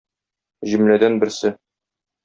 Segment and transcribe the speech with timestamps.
[0.71, 1.57] Җөмләдән берсе.